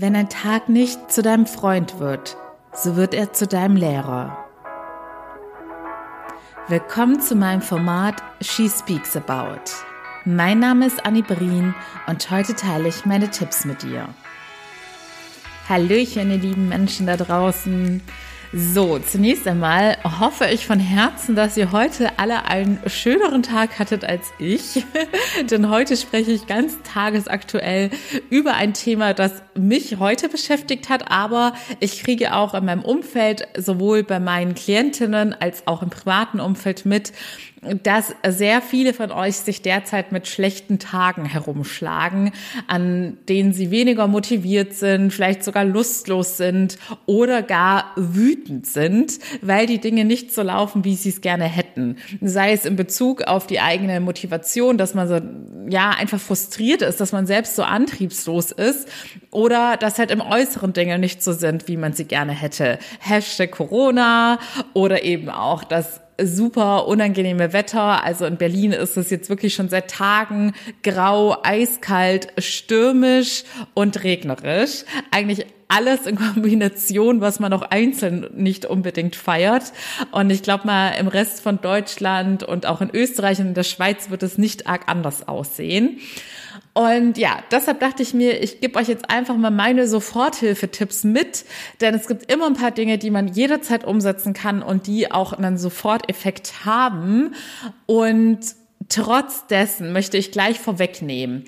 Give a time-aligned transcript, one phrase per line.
[0.00, 2.38] Wenn ein Tag nicht zu deinem Freund wird,
[2.72, 4.46] so wird er zu deinem Lehrer.
[6.68, 9.60] Willkommen zu meinem Format She Speaks About.
[10.24, 11.74] Mein Name ist Annie Brien
[12.06, 14.08] und heute teile ich meine Tipps mit dir.
[15.68, 18.00] Hallöchen, ihr lieben Menschen da draußen.
[18.52, 24.04] So, zunächst einmal hoffe ich von Herzen, dass ihr heute alle einen schöneren Tag hattet
[24.04, 24.84] als ich.
[25.50, 27.90] Denn heute spreche ich ganz tagesaktuell
[28.28, 33.46] über ein Thema, das mich heute beschäftigt hat, aber ich kriege auch in meinem Umfeld,
[33.56, 37.12] sowohl bei meinen Klientinnen als auch im privaten Umfeld mit,
[37.82, 42.32] dass sehr viele von euch sich derzeit mit schlechten Tagen herumschlagen,
[42.66, 49.66] an denen sie weniger motiviert sind, vielleicht sogar lustlos sind oder gar wütend sind, weil
[49.66, 51.96] die Dinge nicht so laufen, wie sie es gerne hätten.
[52.22, 55.20] Sei es in Bezug auf die eigene Motivation, dass man so,
[55.68, 58.88] ja, einfach frustriert ist, dass man selbst so antriebslos ist
[59.30, 62.78] oder dass halt im Äußeren Dinge nicht so sind, wie man sie gerne hätte.
[63.00, 64.38] Hashtag Corona
[64.72, 68.04] oder eben auch das super unangenehme Wetter.
[68.04, 74.84] Also in Berlin ist es jetzt wirklich schon seit Tagen grau, eiskalt, stürmisch und regnerisch.
[75.10, 79.72] Eigentlich alles in Kombination, was man auch einzeln nicht unbedingt feiert.
[80.10, 83.62] Und ich glaube mal, im Rest von Deutschland und auch in Österreich und in der
[83.62, 86.00] Schweiz wird es nicht arg anders aussehen.
[86.72, 91.44] Und ja, deshalb dachte ich mir, ich gebe euch jetzt einfach mal meine Soforthilfetipps mit,
[91.80, 95.32] denn es gibt immer ein paar Dinge, die man jederzeit umsetzen kann und die auch
[95.32, 97.34] einen Soforteffekt haben.
[97.86, 98.40] Und
[98.88, 101.44] trotz dessen möchte ich gleich vorwegnehmen,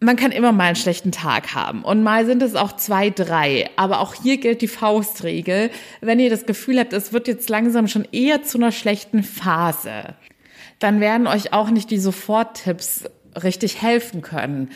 [0.00, 3.70] man kann immer mal einen schlechten Tag haben und mal sind es auch zwei, drei.
[3.76, 5.70] Aber auch hier gilt die Faustregel.
[6.00, 10.16] Wenn ihr das Gefühl habt, es wird jetzt langsam schon eher zu einer schlechten Phase,
[10.80, 13.04] dann werden euch auch nicht die Soforttipps
[13.40, 14.70] richtig helfen können.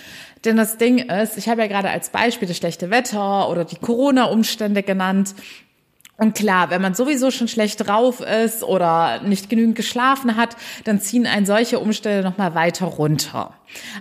[0.45, 3.77] Denn das Ding ist, ich habe ja gerade als Beispiel das schlechte Wetter oder die
[3.77, 5.35] Corona-Umstände genannt.
[6.19, 10.99] Und klar, wenn man sowieso schon schlecht drauf ist oder nicht genügend geschlafen hat, dann
[10.99, 13.53] ziehen ein solche Umstände nochmal weiter runter.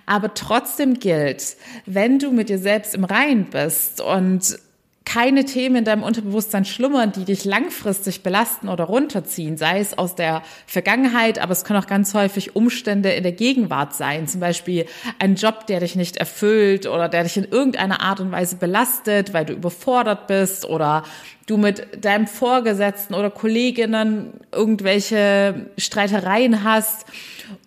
[0.05, 4.57] Aber trotzdem gilt, wenn du mit dir selbst im Reinen bist und
[5.05, 10.15] keine Themen in deinem Unterbewusstsein schlummern, die dich langfristig belasten oder runterziehen, sei es aus
[10.15, 14.87] der Vergangenheit, aber es können auch ganz häufig Umstände in der Gegenwart sein, zum Beispiel
[15.19, 19.33] ein Job, der dich nicht erfüllt oder der dich in irgendeiner Art und Weise belastet,
[19.33, 21.03] weil du überfordert bist oder
[21.45, 27.05] du mit deinem Vorgesetzten oder Kolleginnen irgendwelche Streitereien hast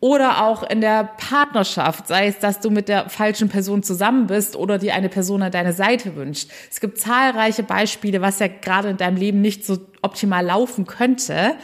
[0.01, 4.57] oder auch in der Partnerschaft, sei es, dass du mit der falschen Person zusammen bist
[4.57, 6.51] oder dir eine Person an deine Seite wünscht.
[6.71, 11.55] Es gibt zahlreiche Beispiele, was ja gerade in deinem Leben nicht so optimal laufen könnte.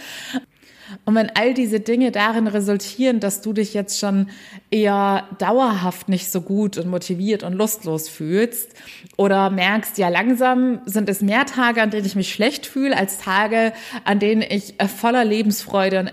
[1.05, 4.28] Und wenn all diese Dinge darin resultieren, dass du dich jetzt schon
[4.71, 8.75] eher dauerhaft nicht so gut und motiviert und lustlos fühlst
[9.16, 13.19] oder merkst, ja, langsam sind es mehr Tage, an denen ich mich schlecht fühle, als
[13.19, 13.72] Tage,
[14.05, 16.10] an denen ich voller Lebensfreude und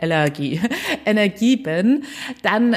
[0.00, 0.60] Allergie,
[1.04, 2.04] Energie bin,
[2.42, 2.76] dann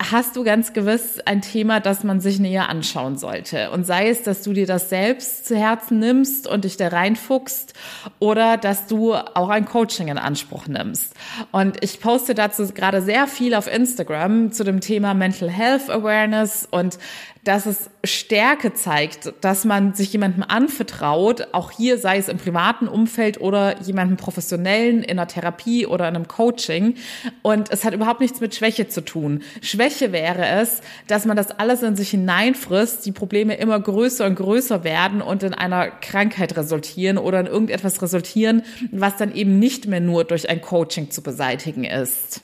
[0.00, 3.70] hast du ganz gewiss ein Thema, das man sich näher anschauen sollte.
[3.72, 7.74] Und sei es, dass du dir das selbst zu Herzen nimmst und dich da reinfuchst
[8.20, 11.14] oder dass du auch ein Coaching in Anspruch nimmst.
[11.50, 16.68] Und ich poste dazu gerade sehr viel auf Instagram zu dem Thema Mental Health Awareness
[16.70, 16.98] und
[17.44, 22.88] dass es Stärke zeigt, dass man sich jemandem anvertraut, auch hier sei es im privaten
[22.88, 26.94] Umfeld oder jemandem professionellen in einer Therapie oder in einem Coaching.
[27.42, 29.42] Und es hat überhaupt nichts mit Schwäche zu tun.
[29.62, 34.34] Schwäche wäre es, dass man das alles in sich hineinfrisst, die Probleme immer größer und
[34.34, 39.86] größer werden und in einer Krankheit resultieren oder in irgendetwas resultieren, was dann eben nicht
[39.86, 42.42] mehr nur durch ein Coaching zu beseitigen ist.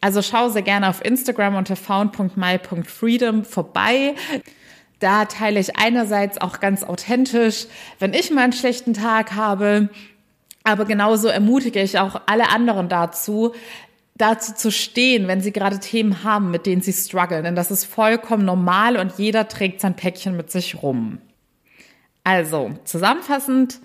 [0.00, 4.14] Also schau sehr gerne auf Instagram unter found.my.freedom vorbei.
[5.00, 7.66] Da teile ich einerseits auch ganz authentisch,
[7.98, 9.88] wenn ich mal einen schlechten Tag habe,
[10.62, 13.54] aber genauso ermutige ich auch alle anderen dazu,
[14.14, 17.44] dazu zu stehen, wenn sie gerade Themen haben, mit denen sie strugglen.
[17.44, 21.18] Denn das ist vollkommen normal und jeder trägt sein Päckchen mit sich rum.
[22.22, 23.80] Also, zusammenfassend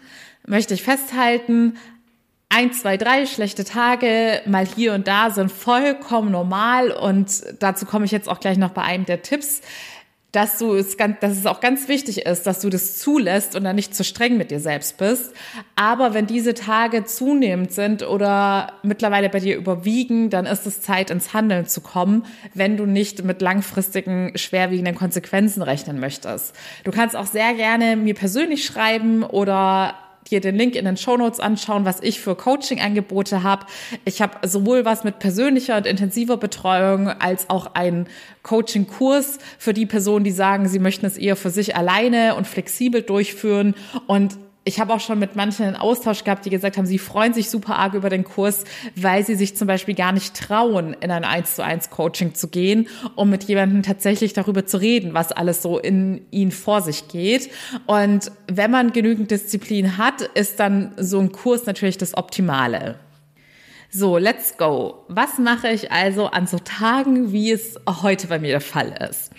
[0.46, 1.78] möchte ich festhalten,
[2.50, 8.06] ein, zwei, drei schlechte Tage mal hier und da sind vollkommen normal und dazu komme
[8.06, 9.62] ich jetzt auch gleich noch bei einem der Tipps,
[10.36, 13.64] dass du es ganz, dass es auch ganz wichtig ist, dass du das zulässt und
[13.64, 15.34] dann nicht zu streng mit dir selbst bist.
[15.76, 21.10] Aber wenn diese Tage zunehmend sind oder mittlerweile bei dir überwiegen, dann ist es Zeit,
[21.10, 26.54] ins Handeln zu kommen, wenn du nicht mit langfristigen, schwerwiegenden Konsequenzen rechnen möchtest.
[26.84, 29.96] Du kannst auch sehr gerne mir persönlich schreiben oder
[30.32, 33.66] dir den Link in den Show Notes anschauen, was ich für Coaching-Angebote habe.
[34.06, 38.08] Ich habe sowohl was mit persönlicher und intensiver Betreuung als auch einen
[38.44, 43.02] Coaching-Kurs für die Personen, die sagen, sie möchten es eher für sich alleine und flexibel
[43.02, 43.76] durchführen.
[44.08, 44.38] Und
[44.68, 47.52] ich habe auch schon mit manchen einen Austausch gehabt, die gesagt haben, sie freuen sich
[47.52, 48.64] super arg über den Kurs,
[48.96, 52.48] weil sie sich zum Beispiel gar nicht trauen, in ein 1 zu 1 Coaching zu
[52.48, 57.08] gehen, um mit jemandem tatsächlich darüber zu reden, was alles so in ihnen vor sich
[57.08, 57.52] geht.
[57.86, 62.96] Und wenn man genügend Disziplin hat, ist dann so ein Kurs natürlich das Optimale.
[63.98, 65.06] So, let's go.
[65.08, 69.32] Was mache ich also an so Tagen, wie es heute bei mir der Fall ist?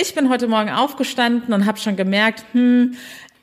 [0.00, 2.94] Ich bin heute Morgen aufgestanden und habe schon gemerkt, hm,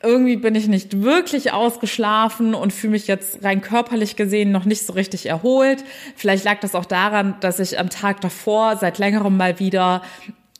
[0.04, 4.86] irgendwie bin ich nicht wirklich ausgeschlafen und fühle mich jetzt rein körperlich gesehen noch nicht
[4.86, 5.84] so richtig erholt.
[6.16, 10.02] Vielleicht lag das auch daran, dass ich am Tag davor seit längerem mal wieder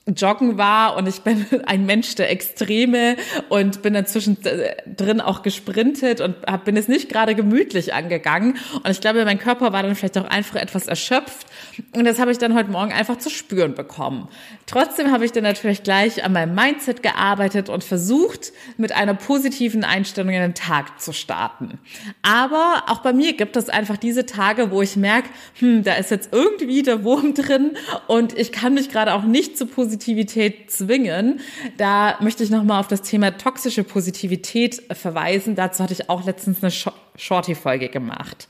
[0.07, 3.17] joggen war und ich bin ein Mensch der Extreme
[3.49, 4.37] und bin inzwischen
[4.97, 9.39] drin auch gesprintet und hab, bin es nicht gerade gemütlich angegangen und ich glaube, mein
[9.39, 11.47] Körper war dann vielleicht auch einfach etwas erschöpft
[11.97, 14.29] und das habe ich dann heute Morgen einfach zu spüren bekommen.
[14.67, 19.85] Trotzdem habe ich dann natürlich gleich an meinem Mindset gearbeitet und versucht, mit einer positiven
[19.85, 21.79] Einstellung in den Tag zu starten.
[22.23, 26.11] Aber auch bei mir gibt es einfach diese Tage, wo ich merke, hm, da ist
[26.11, 27.73] jetzt irgendwie der Wurm drin
[28.07, 31.39] und ich kann mich gerade auch nicht zu positiv Positivität zwingen.
[31.77, 35.55] Da möchte ich nochmal auf das Thema toxische Positivität verweisen.
[35.55, 36.73] Dazu hatte ich auch letztens eine
[37.17, 38.49] Shorty-Folge gemacht.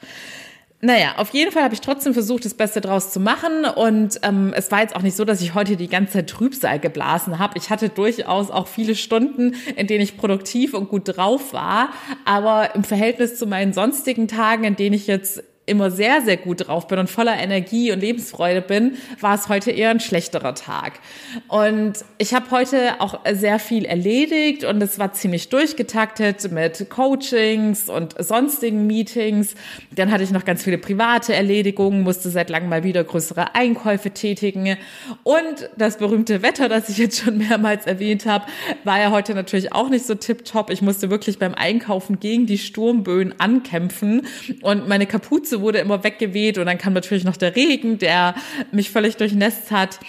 [0.81, 3.67] Naja, auf jeden Fall habe ich trotzdem versucht, das Beste draus zu machen.
[3.67, 6.79] Und ähm, es war jetzt auch nicht so, dass ich heute die ganze Zeit Trübsal
[6.79, 7.58] geblasen habe.
[7.58, 11.90] Ich hatte durchaus auch viele Stunden, in denen ich produktiv und gut drauf war.
[12.25, 16.69] Aber im Verhältnis zu meinen sonstigen Tagen, in denen ich jetzt immer sehr, sehr gut
[16.69, 21.00] drauf bin und voller Energie und Lebensfreude bin, war es heute eher ein schlechterer Tag.
[21.49, 27.88] Und ich habe heute auch sehr viel erledigt und es war ziemlich durchgetaktet mit Coachings
[27.88, 29.55] und sonstigen Meetings.
[29.90, 34.11] Dann hatte ich noch ganz viele private Erledigungen, musste seit langem mal wieder größere Einkäufe
[34.11, 34.76] tätigen.
[35.22, 38.44] Und das berühmte Wetter, das ich jetzt schon mehrmals erwähnt habe,
[38.84, 40.70] war ja heute natürlich auch nicht so tipptopp.
[40.70, 44.26] Ich musste wirklich beim Einkaufen gegen die Sturmböen ankämpfen
[44.62, 48.34] und meine Kapuze Füße wurde immer weggeweht und dann kam natürlich noch der Regen, der
[48.72, 50.00] mich völlig durchnässt hat.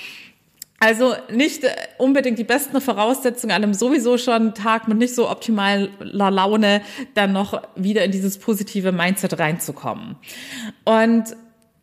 [0.79, 1.63] Also nicht
[1.97, 6.81] unbedingt die besten Voraussetzungen an einem sowieso schon Tag mit nicht so optimaler Laune,
[7.13, 10.15] dann noch wieder in dieses positive Mindset reinzukommen.
[10.83, 11.35] Und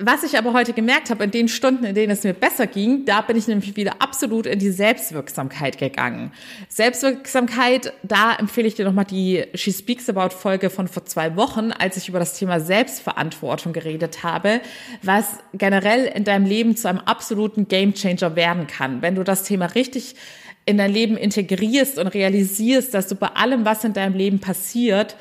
[0.04, 3.04] was ich aber heute gemerkt habe, in den Stunden, in denen es mir besser ging,
[3.04, 6.32] da bin ich nämlich wieder absolut in die Selbstwirksamkeit gegangen.
[6.68, 11.72] Selbstwirksamkeit, da empfehle ich dir nochmal die She Speaks About Folge von vor zwei Wochen,
[11.72, 14.60] als ich über das Thema Selbstverantwortung geredet habe,
[15.02, 19.02] was generell in deinem Leben zu einem absoluten Gamechanger werden kann.
[19.02, 20.16] Wenn du das Thema richtig
[20.64, 25.16] in dein Leben integrierst und realisierst, dass du bei allem, was in deinem Leben passiert,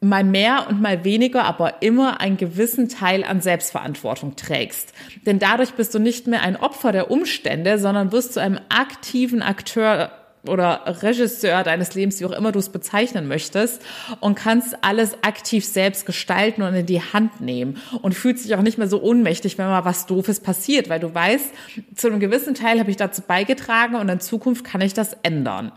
[0.00, 4.94] mal mehr und mal weniger, aber immer einen gewissen Teil an Selbstverantwortung trägst.
[5.26, 9.42] Denn dadurch bist du nicht mehr ein Opfer der Umstände, sondern wirst zu einem aktiven
[9.42, 10.10] Akteur
[10.46, 13.82] oder Regisseur deines Lebens, wie auch immer du es bezeichnen möchtest,
[14.20, 18.62] und kannst alles aktiv selbst gestalten und in die Hand nehmen und fühlst dich auch
[18.62, 21.52] nicht mehr so ohnmächtig, wenn mal was Doofes passiert, weil du weißt,
[21.94, 25.72] zu einem gewissen Teil habe ich dazu beigetragen und in Zukunft kann ich das ändern.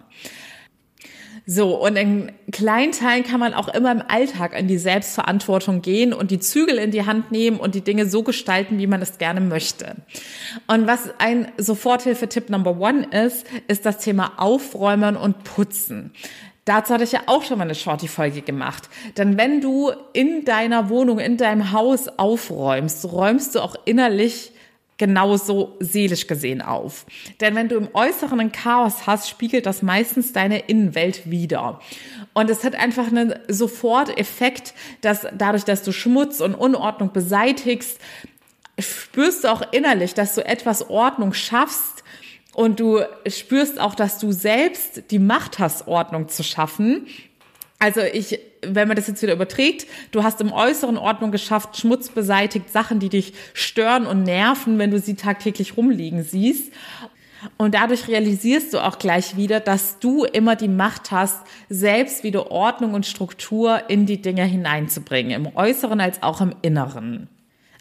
[1.46, 6.14] So, und in kleinen Teilen kann man auch immer im Alltag in die Selbstverantwortung gehen
[6.14, 9.18] und die Zügel in die Hand nehmen und die Dinge so gestalten, wie man es
[9.18, 9.98] gerne möchte.
[10.68, 16.14] Und was ein Soforthilfe-Tipp Number One ist, ist das Thema Aufräumen und Putzen.
[16.64, 18.88] Dazu hatte ich ja auch schon mal eine Shorty-Folge gemacht.
[19.18, 24.53] Denn wenn du in deiner Wohnung, in deinem Haus aufräumst, räumst du auch innerlich
[25.04, 27.06] genauso seelisch gesehen auf.
[27.42, 31.82] Denn wenn du im Äußeren ein Chaos hast, spiegelt das meistens deine Innenwelt wieder.
[32.34, 38.00] Und es hat einfach einen Soforteffekt, dass dadurch, dass du Schmutz und Unordnung beseitigst,
[38.80, 42.06] spürst du auch innerlich, dass du etwas Ordnung schaffst
[42.54, 47.08] und du spürst auch, dass du selbst die Macht hast, Ordnung zu schaffen.
[47.84, 52.08] Also ich wenn man das jetzt wieder überträgt, du hast im Äußeren Ordnung geschafft, Schmutz
[52.08, 56.72] beseitigt, Sachen, die dich stören und nerven, wenn du sie tagtäglich rumliegen siehst.
[57.58, 62.52] Und dadurch realisierst du auch gleich wieder, dass du immer die Macht hast, selbst wieder
[62.52, 67.28] Ordnung und Struktur in die Dinge hineinzubringen, im Äußeren als auch im Inneren.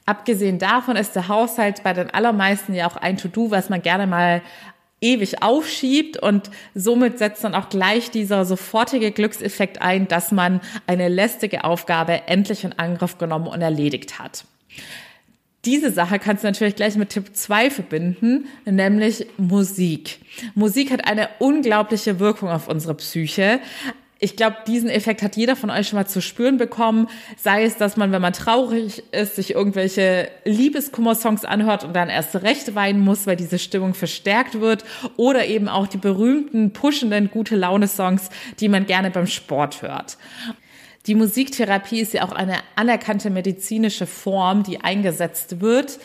[0.05, 4.09] Abgesehen davon ist der Haushalt bei den allermeisten ja auch ein To-Do, was man gerne
[4.09, 4.43] mal
[5.03, 11.09] ewig aufschiebt und somit setzt dann auch gleich dieser sofortige Glückseffekt ein, dass man eine
[11.09, 14.45] lästige Aufgabe endlich in Angriff genommen und erledigt hat.
[15.65, 20.19] Diese Sache kannst du natürlich gleich mit Tipp 2 verbinden, nämlich Musik.
[20.57, 23.61] Musik hat eine unglaubliche Wirkung auf unsere Psyche.
[24.23, 27.09] Ich glaube, diesen Effekt hat jeder von euch schon mal zu spüren bekommen.
[27.37, 32.37] Sei es, dass man, wenn man traurig ist, sich irgendwelche Liebeskummer-Songs anhört und dann erst
[32.37, 34.85] recht weinen muss, weil diese Stimmung verstärkt wird.
[35.17, 38.29] Oder eben auch die berühmten, pushenden, gute Laune-Songs,
[38.61, 40.19] die man gerne beim Sport hört.
[41.09, 45.99] Die Musiktherapie ist ja auch eine anerkannte medizinische Form, die eingesetzt wird.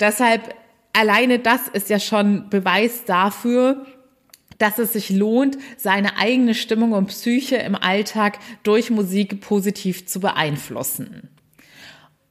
[0.00, 0.56] Deshalb
[0.92, 3.86] alleine das ist ja schon Beweis dafür,
[4.62, 10.20] dass es sich lohnt, seine eigene Stimmung und Psyche im Alltag durch Musik positiv zu
[10.20, 11.28] beeinflussen.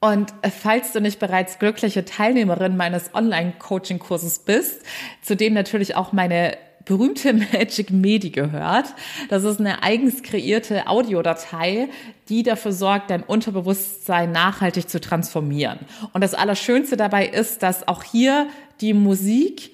[0.00, 4.82] Und falls du nicht bereits glückliche Teilnehmerin meines Online-Coaching-Kurses bist,
[5.20, 8.86] zu dem natürlich auch meine berühmte Magic Medi gehört.
[9.28, 11.90] Das ist eine eigens kreierte Audiodatei,
[12.30, 15.80] die dafür sorgt, dein Unterbewusstsein nachhaltig zu transformieren.
[16.14, 18.48] Und das Allerschönste dabei ist, dass auch hier
[18.80, 19.72] die Musik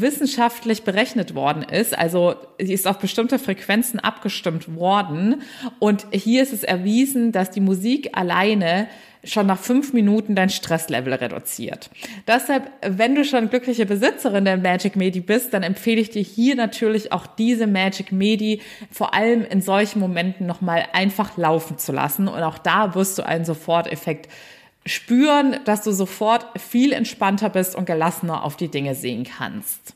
[0.00, 1.96] wissenschaftlich berechnet worden ist.
[1.96, 5.42] Also sie ist auf bestimmte Frequenzen abgestimmt worden.
[5.78, 8.88] Und hier ist es erwiesen, dass die Musik alleine
[9.24, 11.90] schon nach fünf Minuten dein Stresslevel reduziert.
[12.26, 16.56] Deshalb, wenn du schon glückliche Besitzerin der Magic Medi bist, dann empfehle ich dir hier
[16.56, 22.26] natürlich auch diese Magic Medi vor allem in solchen Momenten nochmal einfach laufen zu lassen.
[22.26, 24.28] Und auch da wirst du einen Soforteffekt
[24.86, 29.94] spüren, dass du sofort viel entspannter bist und gelassener auf die Dinge sehen kannst.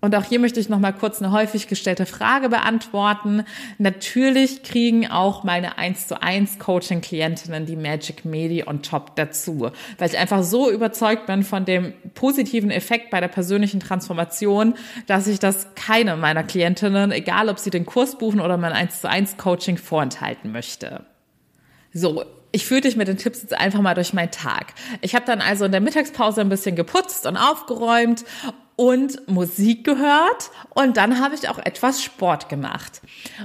[0.00, 3.42] Und auch hier möchte ich noch mal kurz eine häufig gestellte Frage beantworten.
[3.78, 9.72] Natürlich kriegen auch meine 1 zu 1 Coaching Klientinnen die Magic Medi on top dazu,
[9.98, 14.74] weil ich einfach so überzeugt bin von dem positiven Effekt bei der persönlichen Transformation,
[15.08, 19.00] dass ich das keine meiner Klientinnen, egal ob sie den Kurs buchen oder mein 1
[19.00, 21.04] zu 1 Coaching vorenthalten möchte.
[21.92, 22.24] So,
[22.58, 24.74] ich führe dich mit den Tipps jetzt einfach mal durch meinen Tag.
[25.00, 28.24] Ich habe dann also in der Mittagspause ein bisschen geputzt und aufgeräumt
[28.78, 33.02] und Musik gehört und dann habe ich auch etwas Sport gemacht.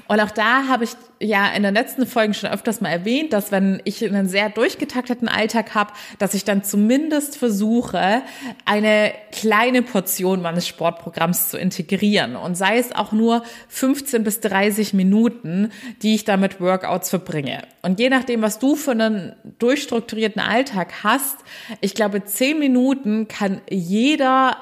[0.08, 3.52] Und auch da habe ich ja in den letzten Folgen schon öfters mal erwähnt, dass
[3.52, 8.22] wenn ich einen sehr durchgetakteten Alltag habe, dass ich dann zumindest versuche,
[8.66, 14.94] eine kleine Portion meines Sportprogramms zu integrieren und sei es auch nur 15 bis 30
[14.94, 15.72] Minuten,
[16.04, 17.63] die ich damit Workouts verbringe.
[17.82, 21.38] Und je nachdem, was du für einen durchstrukturierten Alltag hast,
[21.82, 24.58] ich glaube, 10 Minuten kann jeder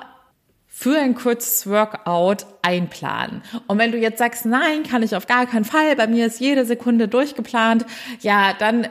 [0.82, 3.44] für ein kurzes Workout einplanen.
[3.68, 6.40] Und wenn du jetzt sagst, nein, kann ich auf gar keinen Fall, bei mir ist
[6.40, 7.86] jede Sekunde durchgeplant,
[8.22, 8.88] ja, dann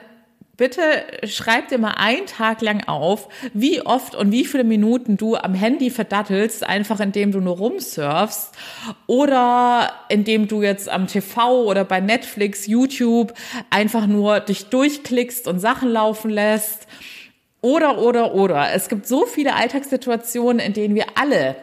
[0.57, 0.83] bitte
[1.25, 5.53] schreib dir mal einen Tag lang auf, wie oft und wie viele Minuten du am
[5.53, 8.53] Handy verdattelst, einfach indem du nur rumsurfst
[9.09, 13.35] oder indem du jetzt am TV oder bei Netflix, YouTube
[13.71, 16.87] einfach nur dich durchklickst und Sachen laufen lässt.
[17.63, 18.73] Oder, oder, oder.
[18.73, 21.57] Es gibt so viele Alltagssituationen, in denen wir alle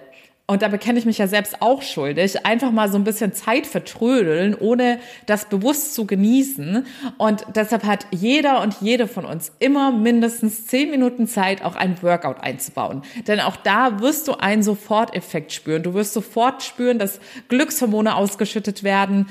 [0.50, 3.68] und da bekenne ich mich ja selbst auch schuldig, einfach mal so ein bisschen Zeit
[3.68, 6.86] vertrödeln, ohne das bewusst zu genießen.
[7.18, 12.01] Und deshalb hat jeder und jede von uns immer mindestens zehn Minuten Zeit, auch ein
[12.01, 13.01] Workout einzubauen.
[13.27, 15.84] Denn auch da wirst du einen Soforteffekt spüren.
[15.84, 19.27] Du wirst sofort spüren, dass Glückshormone ausgeschüttet werden,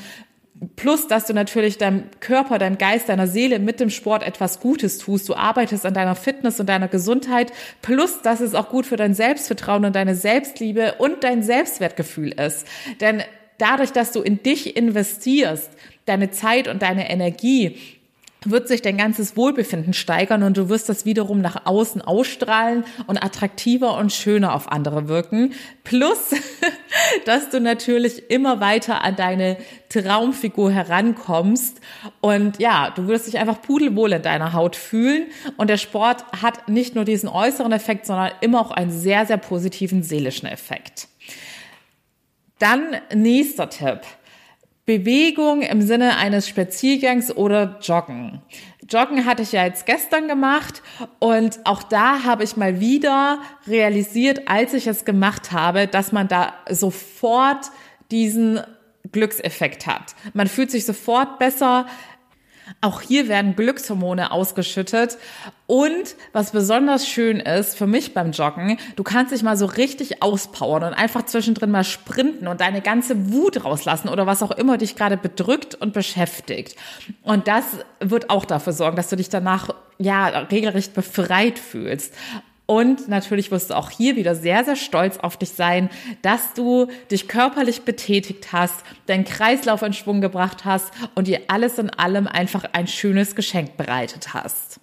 [0.76, 4.98] Plus, dass du natürlich deinem Körper, deinem Geist, deiner Seele mit dem Sport etwas Gutes
[4.98, 5.28] tust.
[5.28, 7.52] Du arbeitest an deiner Fitness und deiner Gesundheit.
[7.82, 12.66] Plus, dass es auch gut für dein Selbstvertrauen und deine Selbstliebe und dein Selbstwertgefühl ist.
[13.00, 13.22] Denn
[13.58, 15.70] dadurch, dass du in dich investierst,
[16.06, 17.76] deine Zeit und deine Energie,
[18.50, 23.22] wird sich dein ganzes Wohlbefinden steigern und du wirst das wiederum nach außen ausstrahlen und
[23.22, 25.52] attraktiver und schöner auf andere wirken.
[25.84, 26.34] Plus,
[27.24, 29.56] dass du natürlich immer weiter an deine
[29.88, 31.80] Traumfigur herankommst
[32.20, 35.26] und ja, du wirst dich einfach pudelwohl in deiner Haut fühlen
[35.56, 39.38] und der Sport hat nicht nur diesen äußeren Effekt, sondern immer auch einen sehr, sehr
[39.38, 41.08] positiven seelischen Effekt.
[42.58, 44.00] Dann nächster Tipp.
[44.86, 48.40] Bewegung im Sinne eines Spaziergangs oder Joggen.
[48.88, 50.80] Joggen hatte ich ja jetzt gestern gemacht
[51.18, 56.28] und auch da habe ich mal wieder realisiert, als ich es gemacht habe, dass man
[56.28, 57.66] da sofort
[58.12, 58.60] diesen
[59.10, 60.14] Glückseffekt hat.
[60.34, 61.86] Man fühlt sich sofort besser,
[62.80, 65.18] auch hier werden Glückshormone ausgeschüttet.
[65.66, 70.22] Und was besonders schön ist für mich beim Joggen, du kannst dich mal so richtig
[70.22, 74.78] auspowern und einfach zwischendrin mal sprinten und deine ganze Wut rauslassen oder was auch immer
[74.78, 76.76] dich gerade bedrückt und beschäftigt.
[77.22, 77.64] Und das
[78.00, 82.14] wird auch dafür sorgen, dass du dich danach ja regelrecht befreit fühlst.
[82.66, 85.88] Und natürlich wirst du auch hier wieder sehr, sehr stolz auf dich sein,
[86.22, 91.78] dass du dich körperlich betätigt hast, deinen Kreislauf in Schwung gebracht hast und dir alles
[91.78, 94.80] in allem einfach ein schönes Geschenk bereitet hast.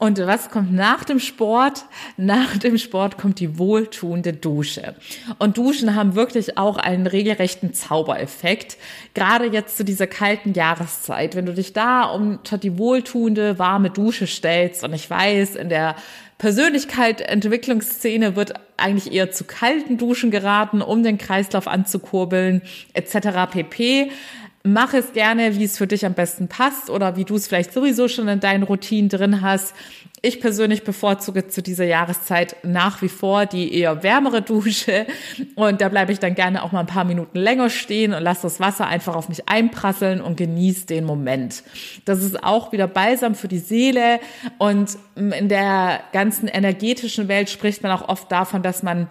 [0.00, 1.84] Und was kommt nach dem Sport?
[2.16, 4.94] Nach dem Sport kommt die wohltuende Dusche.
[5.40, 8.76] Und Duschen haben wirklich auch einen regelrechten Zaubereffekt.
[9.14, 11.34] Gerade jetzt zu dieser kalten Jahreszeit.
[11.34, 15.96] Wenn du dich da unter die wohltuende, warme Dusche stellst, und ich weiß, in der
[16.38, 22.62] Persönlichkeit, Entwicklungsszene wird eigentlich eher zu kalten Duschen geraten, um den Kreislauf anzukurbeln,
[22.92, 23.50] etc.
[23.50, 24.12] pp.
[24.64, 27.72] Mach es gerne, wie es für dich am besten passt oder wie du es vielleicht
[27.72, 29.72] sowieso schon in deinen Routinen drin hast.
[30.20, 35.06] Ich persönlich bevorzuge zu dieser Jahreszeit nach wie vor die eher wärmere Dusche
[35.54, 38.42] und da bleibe ich dann gerne auch mal ein paar Minuten länger stehen und lasse
[38.42, 41.62] das Wasser einfach auf mich einprasseln und genieße den Moment.
[42.04, 44.18] Das ist auch wieder Balsam für die Seele
[44.58, 49.06] und in der ganzen energetischen Welt spricht man auch oft davon, dass man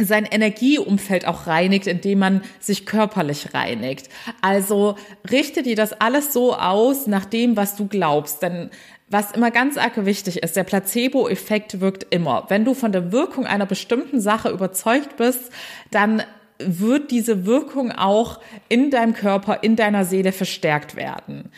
[0.00, 4.08] sein Energieumfeld auch reinigt, indem man sich körperlich reinigt.
[4.42, 4.96] Also
[5.30, 8.42] richte dir das alles so aus nach dem, was du glaubst.
[8.42, 8.70] Denn
[9.08, 12.44] was immer ganz arg wichtig ist, der Placebo-Effekt wirkt immer.
[12.48, 15.50] Wenn du von der Wirkung einer bestimmten Sache überzeugt bist,
[15.90, 16.22] dann
[16.58, 21.50] wird diese Wirkung auch in deinem Körper, in deiner Seele verstärkt werden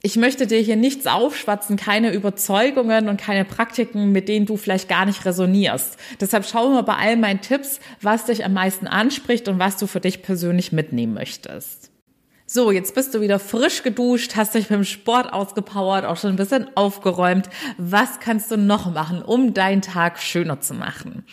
[0.00, 4.88] ich möchte dir hier nichts aufschwatzen, keine Überzeugungen und keine Praktiken, mit denen du vielleicht
[4.88, 5.96] gar nicht resonierst.
[6.20, 9.88] Deshalb schau mal bei all meinen Tipps, was dich am meisten anspricht und was du
[9.88, 11.90] für dich persönlich mitnehmen möchtest.
[12.46, 16.36] So, jetzt bist du wieder frisch geduscht, hast dich beim Sport ausgepowert, auch schon ein
[16.36, 17.50] bisschen aufgeräumt.
[17.76, 21.24] Was kannst du noch machen, um deinen Tag schöner zu machen?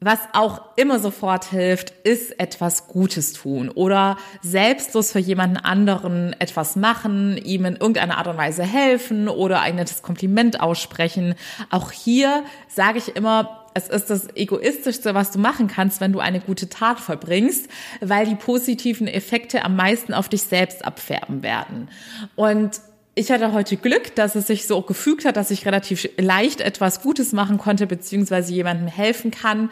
[0.00, 6.76] Was auch immer sofort hilft, ist etwas Gutes tun oder selbstlos für jemanden anderen etwas
[6.76, 11.34] machen, ihm in irgendeiner Art und Weise helfen oder ein nettes Kompliment aussprechen.
[11.70, 16.20] Auch hier sage ich immer, es ist das egoistischste, was du machen kannst, wenn du
[16.20, 17.68] eine gute Tat vollbringst,
[18.00, 21.88] weil die positiven Effekte am meisten auf dich selbst abfärben werden.
[22.36, 22.80] Und
[23.18, 27.02] ich hatte heute Glück, dass es sich so gefügt hat, dass ich relativ leicht etwas
[27.02, 29.70] Gutes machen konnte, beziehungsweise jemandem helfen kann.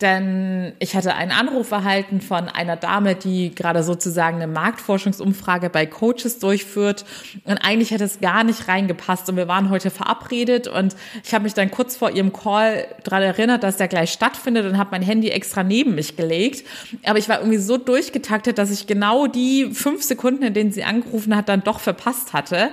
[0.00, 5.86] Denn ich hatte einen Anruf erhalten von einer Dame, die gerade sozusagen eine Marktforschungsumfrage bei
[5.86, 7.04] Coaches durchführt.
[7.44, 9.28] Und eigentlich hätte es gar nicht reingepasst.
[9.28, 13.22] Und wir waren heute verabredet und ich habe mich dann kurz vor ihrem Call daran
[13.22, 16.66] erinnert, dass der gleich stattfindet und habe mein Handy extra neben mich gelegt.
[17.04, 20.82] Aber ich war irgendwie so durchgetaktet, dass ich genau die fünf Sekunden, in denen sie
[20.82, 22.70] angerufen hat, dann doch verpasst hatte.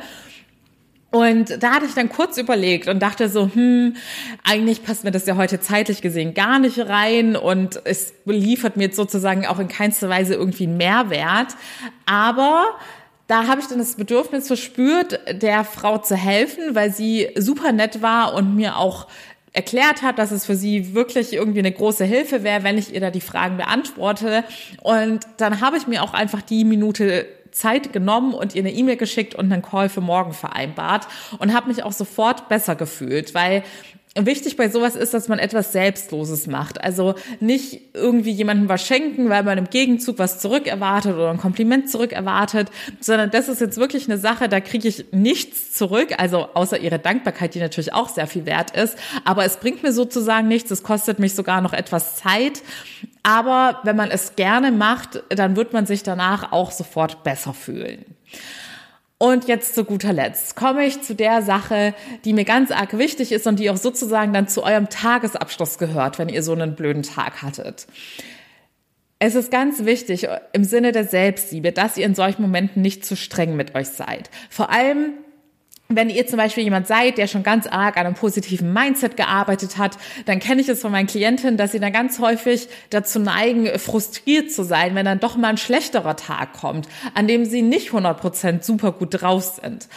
[1.15, 3.95] Und da hatte ich dann kurz überlegt und dachte so, hm,
[4.43, 8.87] eigentlich passt mir das ja heute zeitlich gesehen gar nicht rein und es liefert mir
[8.87, 11.55] jetzt sozusagen auch in keinster Weise irgendwie einen Mehrwert.
[12.05, 12.65] Aber
[13.27, 18.01] da habe ich dann das Bedürfnis verspürt, der Frau zu helfen, weil sie super nett
[18.01, 19.07] war und mir auch
[19.53, 22.99] erklärt hat, dass es für sie wirklich irgendwie eine große Hilfe wäre, wenn ich ihr
[22.99, 24.43] da die Fragen beantworte.
[24.81, 28.97] Und dann habe ich mir auch einfach die Minute Zeit genommen und ihr eine E-Mail
[28.97, 31.07] geschickt und einen Call für morgen vereinbart
[31.39, 33.63] und habe mich auch sofort besser gefühlt, weil
[34.17, 36.81] Wichtig bei sowas ist, dass man etwas Selbstloses macht.
[36.81, 41.89] Also nicht irgendwie jemandem was schenken, weil man im Gegenzug was zurückerwartet oder ein Kompliment
[41.89, 42.69] zurückerwartet,
[43.01, 46.97] sondern das ist jetzt wirklich eine Sache, da kriege ich nichts zurück, also außer ihre
[46.97, 48.97] Dankbarkeit, die natürlich auch sehr viel wert ist.
[49.25, 52.63] Aber es bringt mir sozusagen nichts, es kostet mich sogar noch etwas Zeit.
[53.23, 58.05] Aber wenn man es gerne macht, dann wird man sich danach auch sofort besser fühlen.
[59.17, 61.93] Und jetzt zu guter Letzt komme ich zu der Sache,
[62.25, 66.19] die mir ganz arg wichtig ist und die auch sozusagen dann zu eurem Tagesabschluss gehört,
[66.19, 67.87] wenn ihr so einen blöden Tag hattet.
[69.17, 73.15] Es ist ganz wichtig im Sinne der Selbstliebe, dass ihr in solchen Momenten nicht zu
[73.15, 74.29] streng mit euch seid.
[74.49, 75.13] Vor allem
[75.87, 79.77] wenn ihr zum Beispiel jemand seid, der schon ganz arg an einem positiven Mindset gearbeitet
[79.77, 83.67] hat, dann kenne ich es von meinen Klientinnen, dass sie dann ganz häufig dazu neigen,
[83.77, 87.91] frustriert zu sein, wenn dann doch mal ein schlechterer Tag kommt, an dem sie nicht
[87.91, 89.87] 100% super gut drauf sind.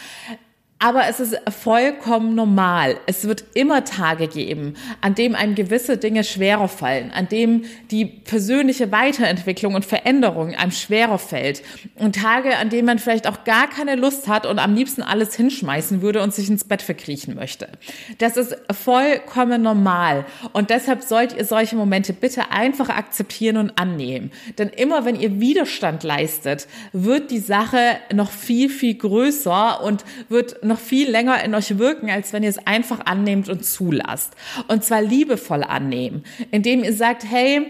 [0.81, 2.95] Aber es ist vollkommen normal.
[3.05, 8.05] Es wird immer Tage geben, an dem einem gewisse Dinge schwerer fallen, an dem die
[8.05, 11.63] persönliche Weiterentwicklung und Veränderung einem schwerer fällt.
[11.95, 15.35] Und Tage, an denen man vielleicht auch gar keine Lust hat und am liebsten alles
[15.35, 17.67] hinschmeißen würde und sich ins Bett verkriechen möchte.
[18.19, 20.25] Das ist vollkommen normal.
[20.53, 24.31] Und deshalb sollt ihr solche Momente bitte einfach akzeptieren und annehmen.
[24.57, 30.63] Denn immer wenn ihr Widerstand leistet, wird die Sache noch viel, viel größer und wird
[30.69, 34.33] noch viel länger in euch wirken, als wenn ihr es einfach annehmt und zulasst.
[34.67, 37.65] Und zwar liebevoll annehmen, indem ihr sagt, hey,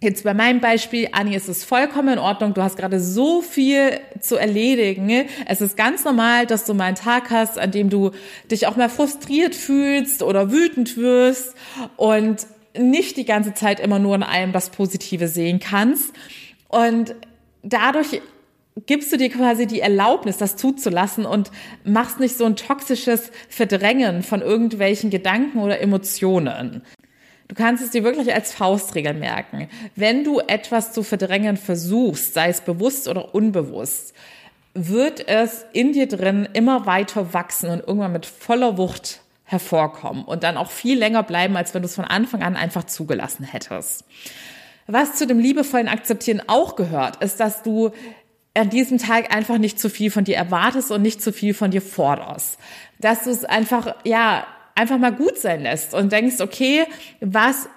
[0.00, 2.54] Jetzt bei meinem Beispiel, Anni, ist es vollkommen in Ordnung.
[2.54, 5.26] Du hast gerade so viel zu erledigen.
[5.44, 8.12] Es ist ganz normal, dass du mal einen Tag hast, an dem du
[8.48, 11.56] dich auch mal frustriert fühlst oder wütend wirst
[11.96, 12.46] und
[12.78, 16.12] nicht die ganze Zeit immer nur in allem das Positive sehen kannst.
[16.68, 17.16] Und
[17.64, 18.22] dadurch
[18.86, 21.50] gibst du dir quasi die Erlaubnis, das zuzulassen und
[21.84, 26.82] machst nicht so ein toxisches Verdrängen von irgendwelchen Gedanken oder Emotionen.
[27.48, 29.68] Du kannst es dir wirklich als Faustregel merken.
[29.96, 34.14] Wenn du etwas zu verdrängen versuchst, sei es bewusst oder unbewusst,
[34.74, 40.42] wird es in dir drin immer weiter wachsen und irgendwann mit voller Wucht hervorkommen und
[40.42, 44.04] dann auch viel länger bleiben, als wenn du es von Anfang an einfach zugelassen hättest.
[44.86, 47.92] Was zu dem liebevollen Akzeptieren auch gehört, ist, dass du
[48.58, 51.70] an diesem Tag einfach nicht zu viel von dir erwartest und nicht zu viel von
[51.70, 52.58] dir forderst.
[53.00, 56.84] Dass du es einfach, ja, einfach mal gut sein lässt und denkst, okay,
[57.20, 57.68] was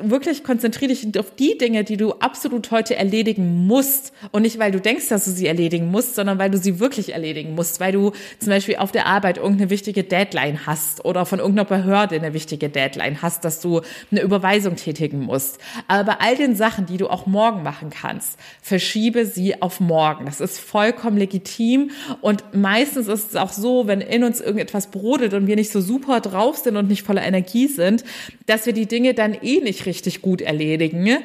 [0.00, 4.12] wirklich konzentriere dich auf die Dinge, die du absolut heute erledigen musst.
[4.32, 7.12] Und nicht, weil du denkst, dass du sie erledigen musst, sondern weil du sie wirklich
[7.12, 7.80] erledigen musst.
[7.80, 12.16] Weil du zum Beispiel auf der Arbeit irgendeine wichtige Deadline hast oder von irgendeiner Behörde
[12.16, 15.58] eine wichtige Deadline hast, dass du eine Überweisung tätigen musst.
[15.88, 20.26] Aber bei all den Sachen, die du auch morgen machen kannst, verschiebe sie auf morgen.
[20.26, 21.90] Das ist vollkommen legitim.
[22.20, 25.80] Und meistens ist es auch so, wenn in uns irgendetwas brodelt und wir nicht so
[25.80, 28.04] super drauf sind und nicht voller Energie sind,
[28.46, 31.18] dass wir die Dinge dann eh nicht richtig gut erledigen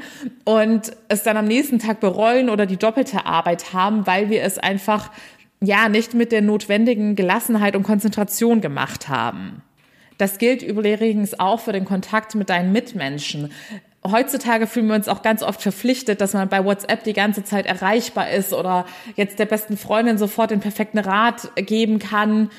[0.44, 4.58] und es dann am nächsten Tag bereuen oder die doppelte Arbeit haben, weil wir es
[4.58, 5.12] einfach
[5.62, 9.62] ja nicht mit der notwendigen Gelassenheit und Konzentration gemacht haben.
[10.18, 13.52] Das gilt übrigens auch für den Kontakt mit deinen Mitmenschen.
[14.06, 17.68] Heutzutage fühlen wir uns auch ganz oft verpflichtet, dass man bei WhatsApp die ganze Zeit
[17.68, 22.50] erreichbar ist oder jetzt der besten Freundin sofort den perfekten Rat geben kann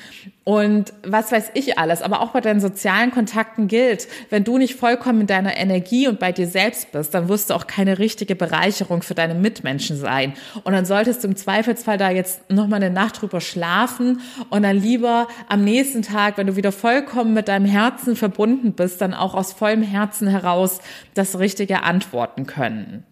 [0.45, 2.01] und was weiß ich alles.
[2.01, 6.19] Aber auch bei deinen sozialen Kontakten gilt, wenn du nicht vollkommen in deiner Energie und
[6.19, 10.33] bei dir selbst bist, dann wirst du auch keine richtige Bereicherung für deine Mitmenschen sein.
[10.63, 14.77] Und dann solltest du im Zweifelsfall da jetzt nochmal eine Nacht drüber schlafen und dann
[14.77, 19.35] lieber am nächsten Tag, wenn du wieder vollkommen mit deinem Herzen verbunden bist, dann auch
[19.35, 20.79] aus vollem Herzen heraus
[21.13, 23.05] das Richtige antworten können.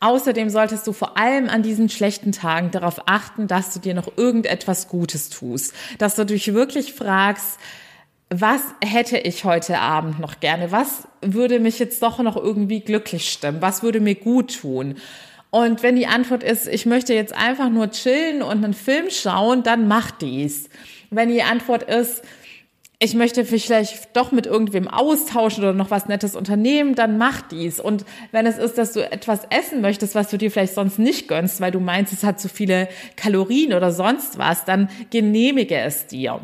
[0.00, 4.16] Außerdem solltest du vor allem an diesen schlechten Tagen darauf achten, dass du dir noch
[4.16, 7.58] irgendetwas Gutes tust, dass du dich wirklich fragst,
[8.30, 10.72] was hätte ich heute Abend noch gerne?
[10.72, 13.60] Was würde mich jetzt doch noch irgendwie glücklich stimmen?
[13.60, 14.96] Was würde mir gut tun?
[15.50, 19.64] Und wenn die Antwort ist, ich möchte jetzt einfach nur chillen und einen Film schauen,
[19.64, 20.70] dann mach dies.
[21.10, 22.22] Wenn die Antwort ist,
[23.02, 27.80] ich möchte vielleicht doch mit irgendwem austauschen oder noch was Nettes unternehmen, dann mach dies.
[27.80, 31.26] Und wenn es ist, dass du etwas essen möchtest, was du dir vielleicht sonst nicht
[31.26, 36.08] gönnst, weil du meinst, es hat zu viele Kalorien oder sonst was, dann genehmige es
[36.08, 36.40] dir.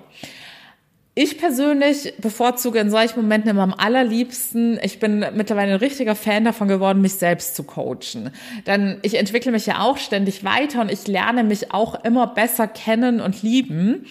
[1.15, 6.45] Ich persönlich bevorzuge in solchen Momenten immer am allerliebsten, ich bin mittlerweile ein richtiger Fan
[6.45, 8.31] davon geworden, mich selbst zu coachen.
[8.67, 12.67] Denn ich entwickle mich ja auch ständig weiter und ich lerne mich auch immer besser
[12.67, 14.07] kennen und lieben.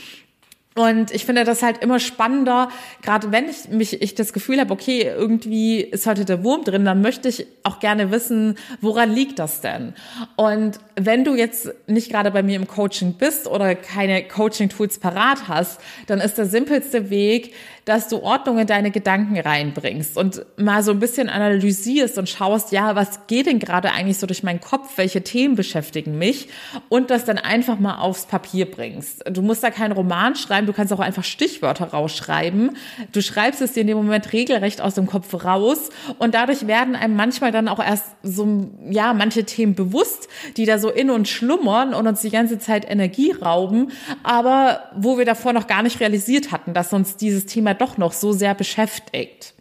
[0.77, 2.67] Und ich finde das halt immer spannender,
[3.01, 6.83] gerade wenn ich mich, ich das Gefühl habe, okay, irgendwie ist heute der Wurm drin,
[6.83, 9.93] dann möchte ich auch gerne wissen, woran liegt das denn?
[10.35, 15.47] Und wenn du jetzt nicht gerade bei mir im Coaching bist oder keine Coaching-Tools parat
[15.47, 17.53] hast, dann ist der simpelste Weg,
[17.85, 22.71] dass du Ordnung in deine Gedanken reinbringst und mal so ein bisschen analysierst und schaust,
[22.71, 24.97] ja, was geht denn gerade eigentlich so durch meinen Kopf?
[24.97, 26.49] Welche Themen beschäftigen mich?
[26.89, 29.23] Und das dann einfach mal aufs Papier bringst.
[29.29, 32.75] Du musst da keinen Roman schreiben, du kannst auch einfach Stichwörter rausschreiben.
[33.11, 36.95] Du schreibst es dir in dem Moment regelrecht aus dem Kopf raus und dadurch werden
[36.95, 41.29] einem manchmal dann auch erst so, ja, manche Themen bewusst, die da so in uns
[41.29, 43.91] schlummern und uns die ganze Zeit Energie rauben,
[44.23, 48.13] aber wo wir davor noch gar nicht realisiert hatten, dass uns dieses Thema doch noch
[48.13, 49.55] so sehr beschäftigt.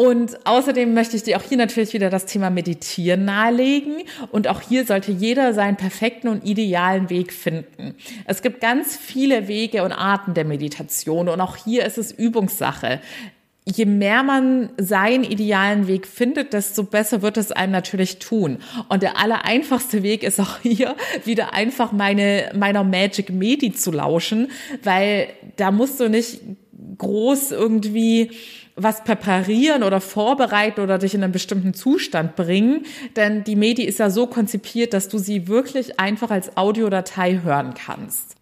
[0.00, 3.96] Und außerdem möchte ich dir auch hier natürlich wieder das Thema Meditieren nahelegen.
[4.32, 7.94] Und auch hier sollte jeder seinen perfekten und idealen Weg finden.
[8.24, 11.28] Es gibt ganz viele Wege und Arten der Meditation.
[11.28, 13.00] Und auch hier ist es Übungssache.
[13.66, 18.56] Je mehr man seinen idealen Weg findet, desto besser wird es einem natürlich tun.
[18.88, 24.50] Und der allereinfachste Weg ist auch hier wieder einfach meine, meiner Magic Medi zu lauschen,
[24.82, 26.40] weil da musst du nicht
[26.98, 28.30] groß irgendwie
[28.76, 33.98] was präparieren oder vorbereiten oder dich in einen bestimmten Zustand bringen, denn die Medi ist
[33.98, 38.39] ja so konzipiert, dass du sie wirklich einfach als Audiodatei hören kannst.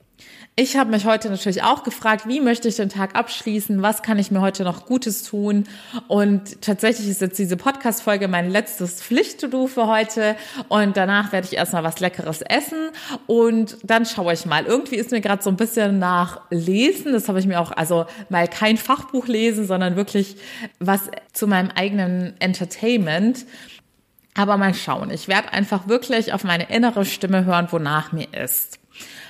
[0.60, 3.80] Ich habe mich heute natürlich auch gefragt, wie möchte ich den Tag abschließen?
[3.80, 5.68] Was kann ich mir heute noch Gutes tun?
[6.08, 10.34] Und tatsächlich ist jetzt diese Podcast-Folge mein letztes Pflicht-to-do für heute.
[10.66, 12.90] Und danach werde ich erstmal was Leckeres essen.
[13.28, 14.66] Und dann schaue ich mal.
[14.66, 17.12] Irgendwie ist mir gerade so ein bisschen nach Lesen.
[17.12, 20.38] Das habe ich mir auch, also mal kein Fachbuch lesen, sondern wirklich
[20.80, 23.46] was zu meinem eigenen Entertainment.
[24.34, 25.12] Aber mal schauen.
[25.12, 28.80] Ich werde einfach wirklich auf meine innere Stimme hören, wonach mir ist.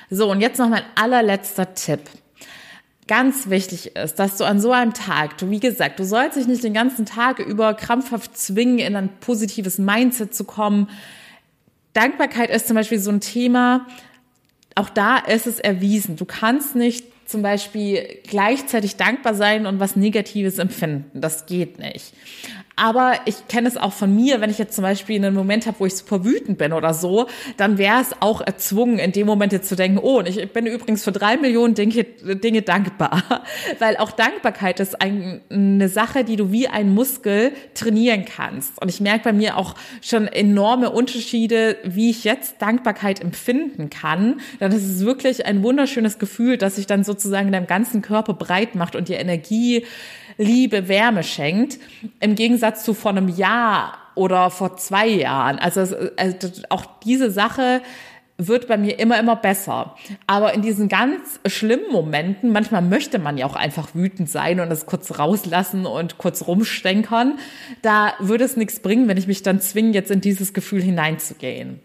[0.09, 2.01] So, und jetzt noch mein allerletzter Tipp.
[3.07, 6.47] Ganz wichtig ist, dass du an so einem Tag, du wie gesagt, du sollst dich
[6.47, 10.87] nicht den ganzen Tag über krampfhaft zwingen, in ein positives Mindset zu kommen
[11.93, 13.85] Dankbarkeit ist zum Beispiel so ein Thema,
[14.75, 16.15] auch da ist es erwiesen.
[16.15, 21.19] Du kannst nicht zum Beispiel gleichzeitig dankbar sein und was Negatives empfinden.
[21.19, 22.13] Das geht nicht.
[22.79, 25.79] Aber ich kenne es auch von mir, wenn ich jetzt zum Beispiel einen Moment habe,
[25.81, 29.51] wo ich super wütend bin oder so, dann wäre es auch erzwungen, in dem Moment
[29.51, 33.23] jetzt zu denken, oh, und ich bin übrigens für drei Millionen Dinge, Dinge dankbar.
[33.79, 38.81] Weil auch Dankbarkeit ist ein, eine Sache, die du wie ein Muskel trainieren kannst.
[38.81, 44.39] Und ich merke bei mir auch schon enorme Unterschiede, wie ich jetzt Dankbarkeit empfinden kann.
[44.59, 48.33] Dann ist es wirklich ein wunderschönes Gefühl, das sich dann sozusagen in deinem ganzen Körper
[48.33, 49.85] breit macht und dir Energie
[50.39, 51.79] Liebe, Wärme schenkt,
[52.21, 55.59] im Gegensatz zu vor einem Jahr oder vor zwei Jahren.
[55.59, 55.81] Also,
[56.15, 57.81] also auch diese Sache
[58.37, 59.95] wird bei mir immer, immer besser.
[60.25, 64.71] Aber in diesen ganz schlimmen Momenten, manchmal möchte man ja auch einfach wütend sein und
[64.71, 67.37] es kurz rauslassen und kurz rumstenkern,
[67.81, 71.81] da würde es nichts bringen, wenn ich mich dann zwinge, jetzt in dieses Gefühl hineinzugehen.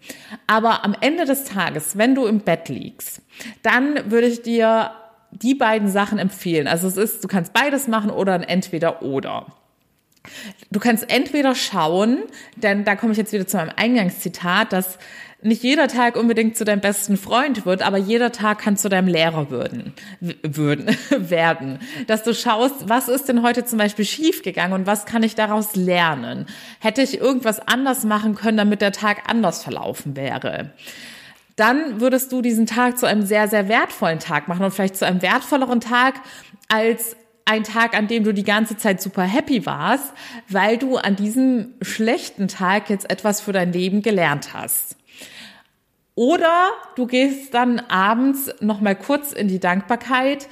[0.47, 3.21] Aber am Ende des Tages, wenn du im Bett liegst,
[3.61, 4.91] dann würde ich dir
[5.41, 6.67] die beiden Sachen empfehlen.
[6.67, 9.47] Also es ist, du kannst beides machen oder ein entweder oder.
[10.71, 12.23] Du kannst entweder schauen,
[12.55, 14.97] denn da komme ich jetzt wieder zu meinem Eingangszitat, dass
[15.41, 19.07] nicht jeder Tag unbedingt zu deinem besten Freund wird, aber jeder Tag kann zu deinem
[19.07, 21.79] Lehrer würden, würden, werden.
[22.07, 25.75] Dass du schaust, was ist denn heute zum Beispiel schiefgegangen und was kann ich daraus
[25.75, 26.47] lernen?
[26.79, 30.71] Hätte ich irgendwas anders machen können, damit der Tag anders verlaufen wäre?
[31.55, 35.05] Dann würdest du diesen Tag zu einem sehr, sehr wertvollen Tag machen und vielleicht zu
[35.05, 36.15] einem wertvolleren Tag
[36.67, 37.15] als
[37.45, 40.13] ein Tag, an dem du die ganze Zeit super happy warst,
[40.49, 44.97] weil du an diesem schlechten Tag jetzt etwas für dein Leben gelernt hast.
[46.15, 50.47] Oder du gehst dann abends noch mal kurz in die Dankbarkeit,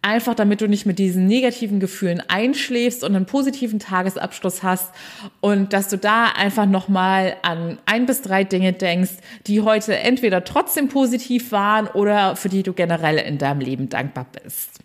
[0.00, 4.92] Einfach damit du nicht mit diesen negativen Gefühlen einschläfst und einen positiven Tagesabschluss hast
[5.40, 9.14] und dass du da einfach nochmal an ein bis drei Dinge denkst,
[9.48, 14.26] die heute entweder trotzdem positiv waren oder für die du generell in deinem Leben dankbar
[14.42, 14.78] bist.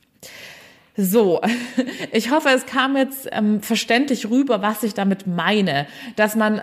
[0.97, 1.41] So,
[2.11, 6.61] ich hoffe, es kam jetzt ähm, verständlich rüber, was ich damit meine, dass man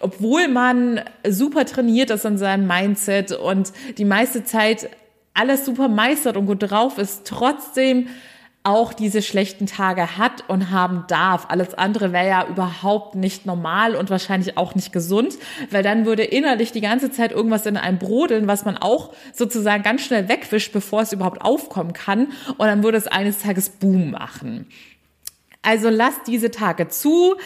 [0.00, 4.90] obwohl man super trainiert ist in seinem Mindset und die meiste Zeit
[5.36, 8.08] alles super meistert und gut drauf ist, trotzdem
[8.66, 11.46] auch diese schlechten Tage hat und haben darf.
[11.48, 15.38] Alles andere wäre ja überhaupt nicht normal und wahrscheinlich auch nicht gesund,
[15.70, 19.84] weil dann würde innerlich die ganze Zeit irgendwas in einem brodeln, was man auch sozusagen
[19.84, 22.32] ganz schnell wegwischt, bevor es überhaupt aufkommen kann.
[22.58, 24.66] Und dann würde es eines Tages Boom machen.
[25.62, 27.36] Also lass diese Tage zu.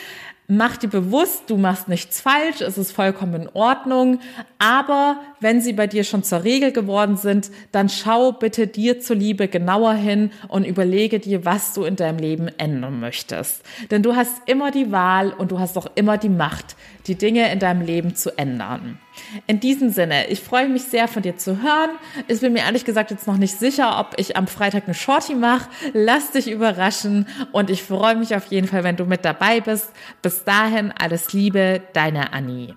[0.52, 4.18] Mach dir bewusst, du machst nichts falsch, es ist vollkommen in Ordnung,
[4.58, 9.46] aber wenn sie bei dir schon zur Regel geworden sind, dann schau bitte dir zuliebe
[9.46, 13.62] genauer hin und überlege dir, was du in deinem Leben ändern möchtest.
[13.92, 16.74] Denn du hast immer die Wahl und du hast auch immer die Macht,
[17.06, 18.98] die Dinge in deinem Leben zu ändern.
[19.46, 21.90] In diesem Sinne, ich freue mich sehr von dir zu hören.
[22.28, 25.34] Ich bin mir ehrlich gesagt jetzt noch nicht sicher, ob ich am Freitag eine Shorty
[25.34, 25.68] mache.
[25.92, 29.90] Lass dich überraschen und ich freue mich auf jeden Fall, wenn du mit dabei bist.
[30.22, 32.74] Bis dahin alles Liebe, deine Annie.